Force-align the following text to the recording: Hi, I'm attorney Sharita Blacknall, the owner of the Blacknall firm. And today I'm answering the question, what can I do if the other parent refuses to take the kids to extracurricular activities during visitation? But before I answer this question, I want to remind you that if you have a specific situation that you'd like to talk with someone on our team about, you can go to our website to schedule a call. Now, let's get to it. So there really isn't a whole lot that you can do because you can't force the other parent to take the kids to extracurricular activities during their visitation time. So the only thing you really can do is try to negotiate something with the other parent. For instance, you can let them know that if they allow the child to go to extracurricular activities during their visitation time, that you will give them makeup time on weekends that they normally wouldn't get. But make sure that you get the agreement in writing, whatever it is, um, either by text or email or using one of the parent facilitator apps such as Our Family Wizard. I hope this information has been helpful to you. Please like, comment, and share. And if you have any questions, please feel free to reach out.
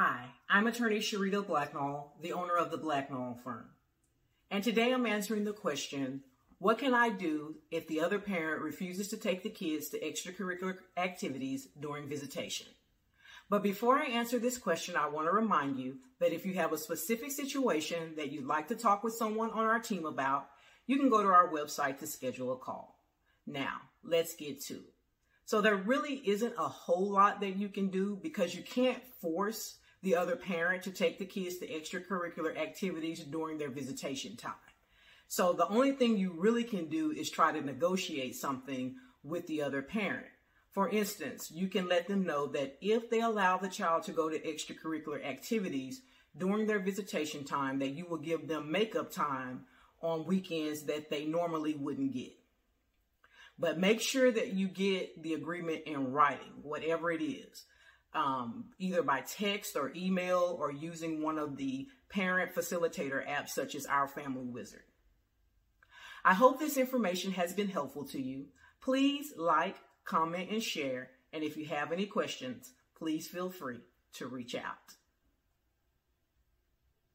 Hi, 0.00 0.26
I'm 0.48 0.68
attorney 0.68 1.00
Sharita 1.00 1.44
Blacknall, 1.44 2.12
the 2.22 2.32
owner 2.32 2.56
of 2.56 2.70
the 2.70 2.78
Blacknall 2.78 3.42
firm. 3.42 3.64
And 4.48 4.62
today 4.62 4.92
I'm 4.92 5.06
answering 5.06 5.42
the 5.42 5.52
question, 5.52 6.22
what 6.60 6.78
can 6.78 6.94
I 6.94 7.08
do 7.08 7.56
if 7.72 7.88
the 7.88 8.00
other 8.02 8.20
parent 8.20 8.62
refuses 8.62 9.08
to 9.08 9.16
take 9.16 9.42
the 9.42 9.50
kids 9.50 9.88
to 9.88 9.98
extracurricular 9.98 10.76
activities 10.96 11.66
during 11.80 12.08
visitation? 12.08 12.68
But 13.50 13.64
before 13.64 13.98
I 13.98 14.04
answer 14.04 14.38
this 14.38 14.56
question, 14.56 14.94
I 14.94 15.08
want 15.08 15.26
to 15.26 15.32
remind 15.32 15.80
you 15.80 15.96
that 16.20 16.32
if 16.32 16.46
you 16.46 16.54
have 16.54 16.72
a 16.72 16.78
specific 16.78 17.32
situation 17.32 18.14
that 18.18 18.30
you'd 18.30 18.46
like 18.46 18.68
to 18.68 18.76
talk 18.76 19.02
with 19.02 19.14
someone 19.14 19.50
on 19.50 19.64
our 19.64 19.80
team 19.80 20.06
about, 20.06 20.46
you 20.86 20.96
can 20.96 21.08
go 21.08 21.24
to 21.24 21.28
our 21.28 21.50
website 21.50 21.98
to 21.98 22.06
schedule 22.06 22.52
a 22.52 22.56
call. 22.56 23.00
Now, 23.48 23.80
let's 24.04 24.36
get 24.36 24.62
to 24.66 24.74
it. 24.74 24.94
So 25.44 25.60
there 25.60 25.74
really 25.74 26.22
isn't 26.24 26.54
a 26.56 26.68
whole 26.68 27.10
lot 27.10 27.40
that 27.40 27.56
you 27.56 27.68
can 27.68 27.88
do 27.88 28.16
because 28.22 28.54
you 28.54 28.62
can't 28.62 29.02
force 29.20 29.74
the 30.02 30.16
other 30.16 30.36
parent 30.36 30.84
to 30.84 30.90
take 30.90 31.18
the 31.18 31.26
kids 31.26 31.58
to 31.58 31.68
extracurricular 31.68 32.56
activities 32.56 33.20
during 33.24 33.58
their 33.58 33.70
visitation 33.70 34.36
time. 34.36 34.52
So 35.26 35.52
the 35.52 35.68
only 35.68 35.92
thing 35.92 36.16
you 36.16 36.32
really 36.36 36.64
can 36.64 36.86
do 36.88 37.10
is 37.10 37.30
try 37.30 37.52
to 37.52 37.60
negotiate 37.60 38.36
something 38.36 38.96
with 39.22 39.46
the 39.46 39.62
other 39.62 39.82
parent. 39.82 40.26
For 40.70 40.88
instance, 40.88 41.50
you 41.50 41.68
can 41.68 41.88
let 41.88 42.06
them 42.06 42.24
know 42.24 42.46
that 42.48 42.78
if 42.80 43.10
they 43.10 43.20
allow 43.20 43.58
the 43.58 43.68
child 43.68 44.04
to 44.04 44.12
go 44.12 44.28
to 44.28 44.38
extracurricular 44.38 45.24
activities 45.24 46.02
during 46.36 46.66
their 46.66 46.78
visitation 46.78 47.44
time, 47.44 47.80
that 47.80 47.88
you 47.88 48.06
will 48.06 48.18
give 48.18 48.46
them 48.46 48.70
makeup 48.70 49.10
time 49.10 49.64
on 50.00 50.26
weekends 50.26 50.84
that 50.84 51.10
they 51.10 51.24
normally 51.24 51.74
wouldn't 51.74 52.12
get. 52.12 52.32
But 53.58 53.78
make 53.78 54.00
sure 54.00 54.30
that 54.30 54.52
you 54.52 54.68
get 54.68 55.20
the 55.22 55.34
agreement 55.34 55.82
in 55.86 56.12
writing, 56.12 56.52
whatever 56.62 57.10
it 57.10 57.22
is, 57.22 57.64
um, 58.14 58.66
either 58.78 59.02
by 59.02 59.20
text 59.20 59.76
or 59.76 59.92
email 59.94 60.56
or 60.60 60.72
using 60.72 61.22
one 61.22 61.38
of 61.38 61.56
the 61.56 61.88
parent 62.08 62.54
facilitator 62.54 63.26
apps 63.26 63.50
such 63.50 63.74
as 63.74 63.86
Our 63.86 64.08
Family 64.08 64.46
Wizard. 64.46 64.82
I 66.24 66.34
hope 66.34 66.58
this 66.58 66.76
information 66.76 67.32
has 67.32 67.52
been 67.52 67.68
helpful 67.68 68.04
to 68.08 68.20
you. 68.20 68.46
Please 68.80 69.32
like, 69.36 69.76
comment, 70.04 70.50
and 70.50 70.62
share. 70.62 71.10
And 71.32 71.44
if 71.44 71.56
you 71.56 71.66
have 71.66 71.92
any 71.92 72.06
questions, 72.06 72.72
please 72.96 73.26
feel 73.28 73.50
free 73.50 73.80
to 74.14 74.26
reach 74.26 74.54
out. 74.54 74.96